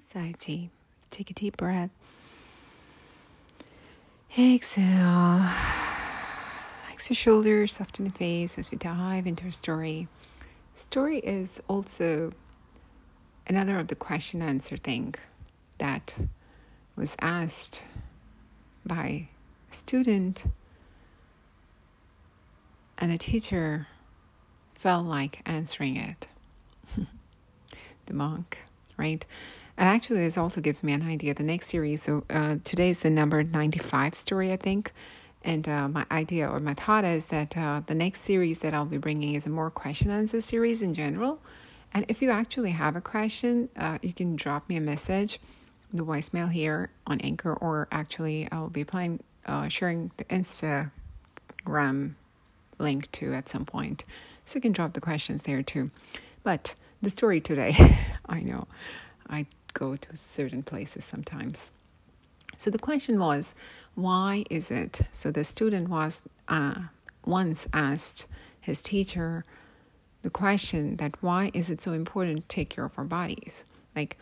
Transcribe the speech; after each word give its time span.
Society. 0.00 0.70
Take 1.12 1.30
a 1.30 1.34
deep 1.34 1.56
breath. 1.56 1.90
Exhale. 4.36 5.48
Relax 6.82 7.10
your 7.10 7.14
shoulders, 7.14 7.74
soften 7.74 8.04
the 8.04 8.10
face 8.10 8.58
as 8.58 8.72
we 8.72 8.78
dive 8.78 9.24
into 9.24 9.44
our 9.44 9.52
story. 9.52 10.08
Story 10.74 11.18
is 11.18 11.62
also 11.68 12.32
another 13.46 13.78
of 13.78 13.86
the 13.86 13.94
question 13.94 14.42
answer 14.42 14.76
thing 14.76 15.14
that 15.78 16.16
was 16.96 17.14
asked 17.20 17.84
by 18.84 19.28
a 19.70 19.72
student 19.72 20.46
and 22.98 23.12
the 23.12 23.18
teacher 23.18 23.86
felt 24.74 25.06
like 25.06 25.40
answering 25.46 25.96
it. 25.96 26.26
the 28.06 28.12
monk, 28.12 28.58
right? 28.96 29.24
And 29.76 29.88
actually, 29.88 30.20
this 30.20 30.38
also 30.38 30.60
gives 30.60 30.84
me 30.84 30.92
an 30.92 31.02
idea. 31.02 31.34
The 31.34 31.42
next 31.42 31.66
series, 31.66 32.02
so 32.02 32.24
uh, 32.30 32.56
today 32.64 32.90
is 32.90 33.00
the 33.00 33.10
number 33.10 33.42
95 33.42 34.14
story, 34.14 34.52
I 34.52 34.56
think. 34.56 34.92
And 35.42 35.68
uh, 35.68 35.88
my 35.88 36.06
idea 36.10 36.48
or 36.48 36.58
my 36.60 36.74
thought 36.74 37.04
is 37.04 37.26
that 37.26 37.56
uh, 37.56 37.82
the 37.84 37.94
next 37.94 38.20
series 38.20 38.60
that 38.60 38.72
I'll 38.72 38.86
be 38.86 38.98
bringing 38.98 39.34
is 39.34 39.46
a 39.46 39.50
more 39.50 39.70
question 39.70 40.10
answer 40.10 40.40
series 40.40 40.80
in 40.80 40.94
general. 40.94 41.40
And 41.92 42.06
if 42.08 42.22
you 42.22 42.30
actually 42.30 42.70
have 42.70 42.96
a 42.96 43.00
question, 43.00 43.68
uh, 43.76 43.98
you 44.00 44.12
can 44.12 44.36
drop 44.36 44.68
me 44.68 44.76
a 44.76 44.80
message, 44.80 45.38
the 45.92 46.04
voicemail 46.04 46.50
here 46.50 46.90
on 47.06 47.20
Anchor, 47.20 47.52
or 47.54 47.88
actually, 47.92 48.48
I'll 48.50 48.70
be 48.70 48.84
playing, 48.84 49.20
uh, 49.44 49.68
sharing 49.68 50.10
the 50.16 50.24
Instagram 50.24 52.14
link 52.78 53.10
to 53.12 53.34
at 53.34 53.48
some 53.48 53.64
point. 53.64 54.04
So 54.44 54.56
you 54.56 54.60
can 54.60 54.72
drop 54.72 54.94
the 54.94 55.00
questions 55.00 55.42
there 55.42 55.62
too. 55.62 55.90
But 56.42 56.74
the 57.02 57.10
story 57.10 57.40
today, 57.40 57.74
I 58.26 58.40
know 58.40 58.66
I 59.28 59.46
go 59.74 59.96
to 59.96 60.16
certain 60.16 60.62
places 60.62 61.04
sometimes. 61.04 61.72
So 62.58 62.70
the 62.70 62.78
question 62.78 63.18
was, 63.18 63.54
why 63.94 64.44
is 64.48 64.70
it? 64.70 65.02
So 65.12 65.30
the 65.30 65.44
student 65.44 65.88
was 65.88 66.22
uh, 66.48 66.74
once 67.24 67.68
asked 67.72 68.26
his 68.60 68.80
teacher 68.80 69.44
the 70.22 70.30
question 70.30 70.96
that 70.96 71.22
why 71.22 71.50
is 71.52 71.68
it 71.68 71.82
so 71.82 71.92
important 71.92 72.48
to 72.48 72.54
take 72.56 72.70
care 72.70 72.84
of 72.84 72.98
our 72.98 73.04
bodies? 73.04 73.66
Like, 73.94 74.16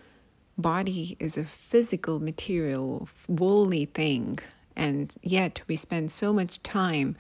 body 0.58 1.16
is 1.20 1.38
a 1.38 1.44
physical, 1.44 2.20
material, 2.20 3.08
woolly 3.28 3.86
thing, 3.86 4.38
and 4.76 5.14
yet 5.22 5.62
we 5.68 5.76
spend 5.76 6.10
so 6.10 6.32
much 6.32 6.62
time 6.62 7.16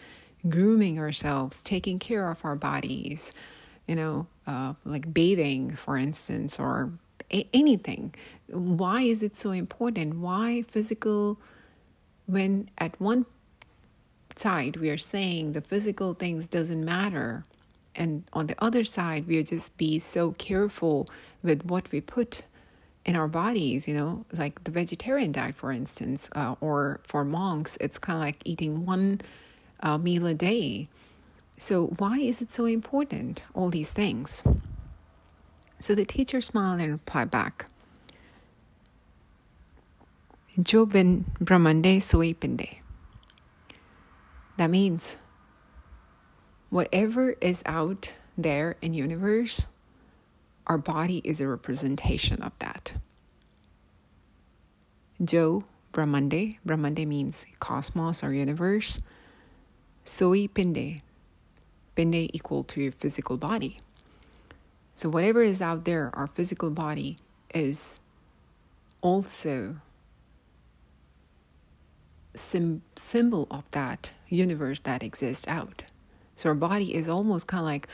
grooming 0.48 0.98
ourselves, 0.98 1.62
taking 1.62 1.98
care 1.98 2.30
of 2.30 2.44
our 2.44 2.56
bodies, 2.56 3.32
you 3.86 3.94
know, 3.94 4.26
uh, 4.46 4.74
like 4.84 5.14
bathing, 5.14 5.74
for 5.76 5.96
instance, 5.96 6.58
or 6.58 6.90
anything. 7.52 8.14
Why 8.48 9.02
is 9.02 9.22
it 9.22 9.36
so 9.36 9.50
important? 9.50 10.18
Why 10.18 10.62
physical, 10.62 11.38
when 12.26 12.68
at 12.78 13.00
one 13.00 13.26
side 14.36 14.76
we 14.76 14.90
are 14.90 14.98
saying 14.98 15.52
the 15.52 15.60
physical 15.60 16.14
things 16.14 16.46
doesn't 16.46 16.84
matter, 16.84 17.44
and 17.94 18.24
on 18.32 18.46
the 18.46 18.56
other 18.62 18.84
side 18.84 19.26
we 19.26 19.42
just 19.42 19.76
be 19.76 19.98
so 19.98 20.32
careful 20.32 21.08
with 21.42 21.64
what 21.66 21.90
we 21.92 22.00
put 22.00 22.42
in 23.04 23.16
our 23.16 23.28
bodies, 23.28 23.88
you 23.88 23.94
know, 23.94 24.24
like 24.32 24.62
the 24.64 24.70
vegetarian 24.70 25.32
diet, 25.32 25.56
for 25.56 25.72
instance, 25.72 26.28
uh, 26.36 26.54
or 26.60 27.00
for 27.02 27.24
monks, 27.24 27.76
it's 27.80 27.98
kind 27.98 28.16
of 28.16 28.22
like 28.22 28.40
eating 28.44 28.86
one 28.86 29.20
uh, 29.80 29.98
meal 29.98 30.26
a 30.26 30.34
day. 30.34 30.88
So, 31.58 31.86
why 31.98 32.18
is 32.18 32.40
it 32.40 32.52
so 32.52 32.64
important, 32.64 33.42
all 33.54 33.70
these 33.70 33.90
things? 33.90 34.42
So 35.82 35.96
the 35.96 36.04
teacher 36.04 36.40
smiled 36.40 36.80
and 36.80 36.92
replied 36.92 37.32
back, 37.32 37.66
Jo 40.62 40.86
bin 40.86 41.24
Brahmande 41.40 42.00
Soi 42.00 42.34
Pinde. 42.34 42.68
That 44.58 44.70
means 44.70 45.18
whatever 46.70 47.32
is 47.40 47.64
out 47.66 48.14
there 48.38 48.76
in 48.80 48.94
universe, 48.94 49.66
our 50.68 50.78
body 50.78 51.20
is 51.24 51.40
a 51.40 51.48
representation 51.48 52.40
of 52.42 52.52
that. 52.60 52.94
Jo 55.20 55.64
Brahmande, 55.92 56.58
Brahmande 56.64 57.04
means 57.08 57.44
cosmos 57.58 58.22
or 58.22 58.32
universe. 58.32 59.00
Soi 60.04 60.46
Pinde, 60.46 61.02
Pinde 61.96 62.30
equal 62.32 62.62
to 62.62 62.80
your 62.80 62.92
physical 62.92 63.36
body. 63.36 63.80
So, 64.94 65.08
whatever 65.08 65.42
is 65.42 65.62
out 65.62 65.84
there, 65.84 66.10
our 66.14 66.26
physical 66.26 66.70
body 66.70 67.16
is 67.54 68.00
also 69.00 69.76
sim- 72.34 72.82
symbol 72.96 73.46
of 73.50 73.70
that 73.70 74.12
universe 74.28 74.80
that 74.80 75.02
exists 75.02 75.48
out. 75.48 75.84
So, 76.36 76.50
our 76.50 76.54
body 76.54 76.94
is 76.94 77.08
almost 77.08 77.46
kind 77.46 77.60
of 77.60 77.66
like 77.66 77.88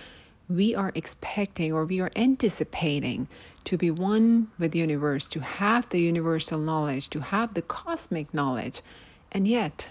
we 0.48 0.74
are 0.74 0.92
expecting 0.94 1.72
or 1.72 1.84
we 1.84 2.00
are 2.00 2.10
anticipating 2.16 3.28
to 3.64 3.76
be 3.76 3.90
one 3.90 4.48
with 4.58 4.72
the 4.72 4.78
universe, 4.78 5.28
to 5.28 5.40
have 5.40 5.88
the 5.90 6.00
universal 6.00 6.58
knowledge, 6.58 7.10
to 7.10 7.20
have 7.20 7.54
the 7.54 7.62
cosmic 7.62 8.32
knowledge. 8.32 8.80
And 9.30 9.46
yet, 9.46 9.90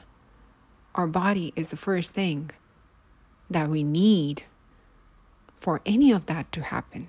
our 0.96 1.08
body 1.08 1.54
is 1.56 1.70
the 1.70 1.78
first 1.78 2.12
thing 2.12 2.50
that 3.50 3.70
we 3.70 3.84
need 3.84 4.44
for 5.60 5.82
any 5.86 6.12
of 6.12 6.26
that 6.28 6.52
to 6.54 6.62
happen. 6.62 7.08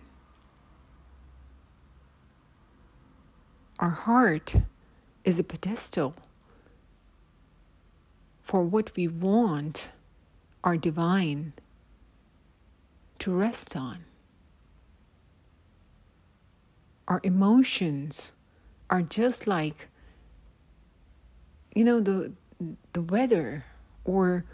Our 3.79 3.91
heart 3.91 4.57
is 5.25 5.39
a 5.39 5.45
pedestal 5.45 6.15
for 8.43 8.63
what 8.65 8.93
we 8.97 9.07
want 9.07 9.93
our 10.65 10.77
divine 10.77 11.53
to 13.19 13.33
rest 13.33 13.77
on. 13.77 14.05
Our 17.07 17.21
emotions 17.23 18.33
are 18.91 19.03
just 19.03 19.47
like, 19.47 19.89
you 21.75 21.85
know, 21.85 22.01
the, 22.01 22.33
the 22.93 23.03
weather 23.03 23.65
or 24.05 24.45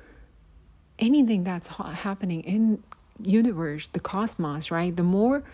anything 0.98 1.44
that's 1.44 1.68
happening 1.68 2.42
in 2.42 2.82
universe, 3.22 3.88
the 3.88 4.00
cosmos, 4.00 4.70
right? 4.70 4.94
The 4.94 5.02
more 5.02 5.44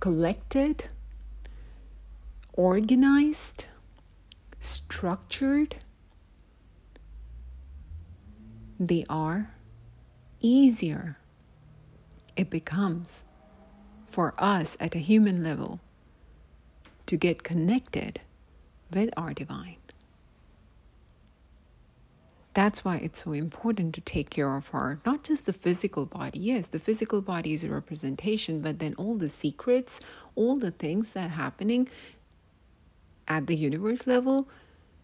collected, 0.00 0.84
organized, 2.52 3.66
structured 4.58 5.76
they 8.78 9.04
are, 9.08 9.50
easier 10.40 11.16
it 12.36 12.50
becomes 12.50 13.24
for 14.06 14.34
us 14.38 14.76
at 14.80 14.94
a 14.94 14.98
human 14.98 15.42
level 15.42 15.80
to 17.06 17.16
get 17.16 17.42
connected 17.42 18.20
with 18.92 19.10
our 19.16 19.32
divine. 19.32 19.76
That's 22.54 22.84
why 22.84 22.98
it's 22.98 23.24
so 23.24 23.32
important 23.32 23.96
to 23.96 24.00
take 24.00 24.30
care 24.30 24.56
of 24.56 24.70
our, 24.72 25.00
not 25.04 25.24
just 25.24 25.44
the 25.46 25.52
physical 25.52 26.06
body. 26.06 26.38
Yes, 26.38 26.68
the 26.68 26.78
physical 26.78 27.20
body 27.20 27.52
is 27.52 27.64
a 27.64 27.68
representation, 27.68 28.60
but 28.60 28.78
then 28.78 28.94
all 28.96 29.16
the 29.16 29.28
secrets, 29.28 30.00
all 30.36 30.54
the 30.56 30.70
things 30.70 31.12
that 31.12 31.26
are 31.26 31.28
happening 31.34 31.88
at 33.26 33.48
the 33.48 33.56
universe 33.56 34.06
level, 34.06 34.48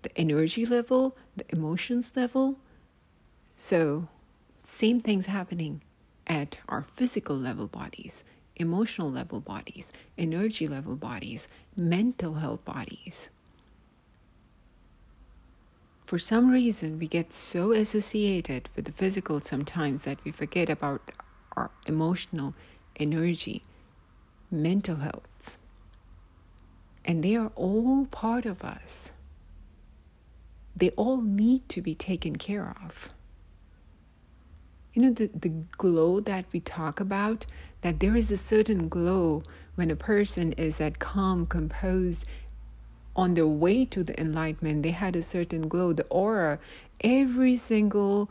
the 0.02 0.16
energy 0.16 0.64
level, 0.64 1.16
the 1.36 1.44
emotions 1.48 2.12
level. 2.14 2.56
So, 3.56 4.06
same 4.62 5.00
things 5.00 5.26
happening 5.26 5.82
at 6.28 6.60
our 6.68 6.82
physical 6.82 7.36
level 7.36 7.66
bodies, 7.66 8.22
emotional 8.54 9.10
level 9.10 9.40
bodies, 9.40 9.92
energy 10.16 10.68
level 10.68 10.94
bodies, 10.94 11.48
mental 11.76 12.34
health 12.34 12.64
bodies 12.64 13.30
for 16.10 16.18
some 16.18 16.50
reason, 16.50 16.98
we 16.98 17.06
get 17.06 17.32
so 17.32 17.70
associated 17.70 18.68
with 18.74 18.84
the 18.84 18.90
physical 18.90 19.40
sometimes 19.40 20.02
that 20.02 20.18
we 20.24 20.32
forget 20.32 20.68
about 20.68 21.12
our 21.52 21.70
emotional 21.86 22.52
energy, 22.96 23.62
mental 24.50 24.96
health. 24.96 25.56
And 27.04 27.22
they 27.22 27.36
are 27.36 27.52
all 27.54 28.06
part 28.06 28.44
of 28.44 28.64
us. 28.64 29.12
They 30.74 30.90
all 30.96 31.20
need 31.20 31.68
to 31.68 31.80
be 31.80 31.94
taken 31.94 32.34
care 32.34 32.74
of. 32.84 33.10
You 34.92 35.02
know, 35.02 35.10
the, 35.10 35.30
the 35.32 35.52
glow 35.78 36.18
that 36.18 36.44
we 36.50 36.58
talk 36.58 36.98
about, 36.98 37.46
that 37.82 38.00
there 38.00 38.16
is 38.16 38.32
a 38.32 38.36
certain 38.36 38.88
glow 38.88 39.44
when 39.76 39.92
a 39.92 39.96
person 39.96 40.54
is 40.54 40.80
at 40.80 40.98
calm, 40.98 41.46
composed, 41.46 42.26
on 43.16 43.34
their 43.34 43.46
way 43.46 43.84
to 43.86 44.04
the 44.04 44.18
enlightenment, 44.20 44.82
they 44.82 44.90
had 44.90 45.16
a 45.16 45.22
certain 45.22 45.68
glow, 45.68 45.92
the 45.92 46.04
aura. 46.04 46.58
Every 47.02 47.56
single 47.56 48.30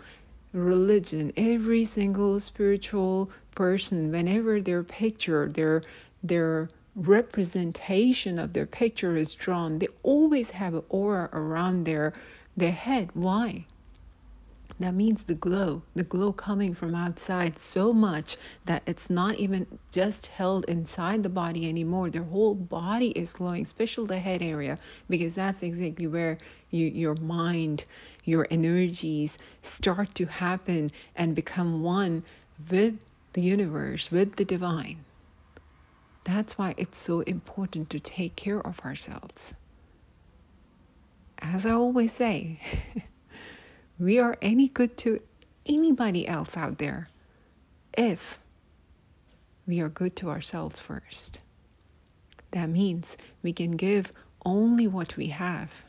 religion, 0.54 1.32
every 1.38 1.86
single 1.86 2.40
spiritual 2.40 3.30
person, 3.56 4.12
whenever 4.12 4.62
their 4.62 4.84
picture, 4.84 5.48
their 5.48 5.82
their 6.24 6.70
representation 6.96 8.38
of 8.38 8.54
their 8.54 8.66
picture 8.66 9.16
is 9.16 9.34
drawn, 9.36 9.80
they 9.80 9.88
always 10.04 10.52
have 10.52 10.74
an 10.74 10.84
aura 10.90 11.30
around 11.32 11.86
their 11.86 12.14
their 12.56 12.72
head. 12.72 13.10
Why? 13.14 13.66
That 14.80 14.94
means 14.94 15.26
the 15.26 15.36
glow, 15.36 15.82
the 15.94 16.06
glow 16.06 16.32
coming 16.32 16.74
from 16.74 16.96
outside 16.96 17.60
so 17.60 17.92
much 17.92 18.38
that 18.64 18.82
it's 18.86 19.10
not 19.10 19.36
even 19.36 19.68
just 19.92 20.28
held 20.28 20.64
inside 20.66 21.22
the 21.22 21.30
body 21.30 21.68
anymore. 21.68 22.10
Their 22.10 22.24
whole 22.24 22.56
body 22.56 23.10
is 23.10 23.34
glowing, 23.34 23.64
especially 23.64 24.08
the 24.08 24.20
head 24.20 24.42
area, 24.42 24.78
because 25.10 25.36
that's 25.36 25.64
exactly 25.64 26.08
where 26.08 26.38
you, 26.72 26.88
your 26.88 27.16
mind, 27.16 27.84
your 28.24 28.48
energies 28.50 29.38
start 29.62 30.16
to 30.16 30.26
happen 30.28 30.90
and 31.14 31.36
become 31.36 31.84
one 31.84 32.24
with 32.72 33.00
the 33.34 33.42
universe, 33.42 34.12
with 34.12 34.38
the 34.38 34.46
divine. 34.46 35.04
That's 36.24 36.58
why 36.58 36.74
it's 36.78 37.00
so 37.00 37.20
important 37.22 37.90
to 37.90 38.00
take 38.00 38.38
care 38.38 38.62
of 38.62 38.80
ourselves. 38.82 39.56
As 41.40 41.66
I 41.66 41.72
always 41.72 42.14
say, 42.14 42.60
we 44.00 44.18
are 44.18 44.38
any 44.42 44.70
good 44.70 44.98
to 44.98 45.22
anybody 45.66 46.28
else 46.28 46.56
out 46.56 46.78
there 46.78 47.10
if 47.98 48.40
we 49.68 49.82
are 49.82 49.90
good 49.90 50.16
to 50.16 50.30
ourselves 50.30 50.80
first. 50.80 51.42
That 52.52 52.70
means 52.70 53.18
we 53.44 53.54
can 53.54 53.72
give 53.72 54.14
only 54.46 54.88
what 54.88 55.18
we 55.18 55.28
have. 55.28 55.86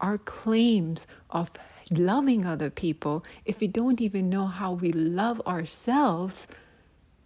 Our 0.00 0.16
claims 0.16 1.06
of 1.28 1.50
loving 1.90 2.46
other 2.46 2.70
people, 2.70 3.24
if 3.44 3.60
we 3.60 3.66
don't 3.66 4.00
even 4.00 4.30
know 4.30 4.46
how 4.46 4.72
we 4.72 4.92
love 4.92 5.42
ourselves, 5.46 6.46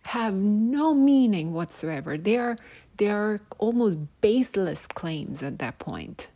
have 0.07 0.35
no 0.35 0.95
meaning 0.95 1.53
whatsoever. 1.53 2.17
They 2.17 2.39
are, 2.39 2.57
they 2.97 3.11
are 3.11 3.41
almost 3.59 3.99
baseless 4.21 4.87
claims 4.87 5.43
at 5.43 5.59
that 5.61 5.79
point 5.79 6.29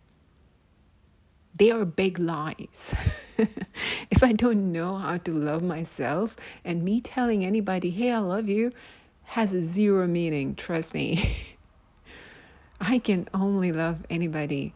they 1.59 1.71
are 1.71 1.85
big 1.85 2.19
lies. 2.19 2.95
if 4.11 4.23
I 4.23 4.33
don't 4.33 4.73
know 4.73 4.97
how 4.97 5.19
to 5.19 5.33
love 5.33 5.63
myself, 5.63 6.37
and 6.65 6.85
me 6.85 7.01
telling 7.01 7.45
anybody, 7.45 7.91
hey, 7.91 8.13
I 8.13 8.19
love 8.19 8.49
you, 8.49 8.73
has 9.25 9.51
zero 9.51 10.07
meaning, 10.07 10.55
trust 10.55 10.95
me. 10.95 11.37
I 12.81 12.99
can 12.99 13.29
only 13.35 13.73
love 13.73 14.07
anybody, 14.09 14.73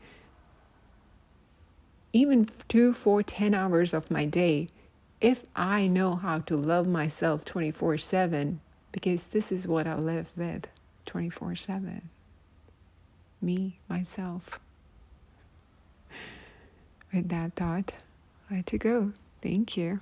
even 2.12 2.48
two, 2.68 2.92
four, 2.92 3.22
ten 3.22 3.54
hours 3.54 3.94
of 3.94 4.10
my 4.10 4.26
day, 4.26 4.68
if 5.20 5.46
I 5.54 5.86
know 5.86 6.16
how 6.16 6.40
to 6.40 6.56
love 6.56 6.86
myself 6.86 7.44
24 7.44 7.98
7, 7.98 8.60
because 8.90 9.26
this 9.26 9.52
is 9.52 9.68
what 9.68 9.86
I 9.86 9.94
live 9.94 10.32
with 10.36 10.66
24 11.06 11.54
7. 11.54 12.10
Me, 13.40 13.78
myself. 13.88 14.58
With 17.12 17.28
that 17.28 17.54
thought, 17.54 17.92
I 18.50 18.54
had 18.54 18.66
to 18.68 18.78
go. 18.78 19.12
Thank 19.42 19.76
you. 19.76 20.00